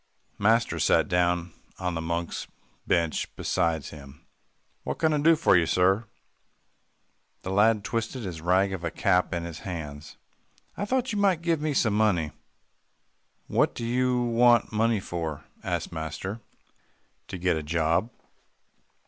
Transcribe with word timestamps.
Master 0.39 0.79
sat 0.79 1.07
down 1.07 1.53
on 1.77 1.93
the 1.93 2.01
monks' 2.01 2.47
bench 2.87 3.35
beside 3.35 3.85
him. 3.85 4.25
"What 4.83 4.97
can 4.97 5.13
I 5.13 5.19
do 5.19 5.35
for 5.35 5.55
you, 5.55 5.67
sir?" 5.67 6.05
The 7.43 7.51
lad 7.51 7.83
twisted 7.83 8.23
his 8.23 8.41
rag 8.41 8.73
of 8.73 8.83
a 8.83 8.89
cap 8.89 9.31
in 9.31 9.43
his 9.43 9.59
hands. 9.59 10.17
"I 10.75 10.85
thought 10.85 11.11
you 11.13 11.19
might 11.19 11.43
give 11.43 11.61
me 11.61 11.75
some 11.75 11.93
money." 11.95 12.31
"What 13.45 13.75
do 13.75 13.85
you 13.85 14.23
want 14.23 14.71
money 14.73 14.99
for?" 14.99 15.45
asked 15.63 15.91
master. 15.91 16.39
"To 17.27 17.37
get 17.37 17.55
a 17.55 17.61
job." 17.61 18.09